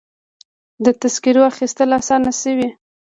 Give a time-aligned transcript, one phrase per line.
[0.83, 2.69] د تذکرو اخیستل اسانه شوي؟